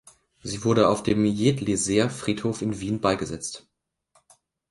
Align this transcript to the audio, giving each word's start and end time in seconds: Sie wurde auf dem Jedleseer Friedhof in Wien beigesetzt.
Sie 0.41 0.63
wurde 0.63 0.87
auf 0.89 1.03
dem 1.03 1.25
Jedleseer 1.25 2.09
Friedhof 2.09 2.63
in 2.63 2.79
Wien 2.79 3.01
beigesetzt. 3.01 3.67